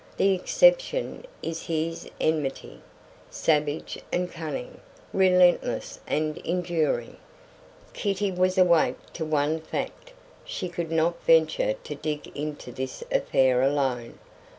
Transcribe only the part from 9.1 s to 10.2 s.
to one fact.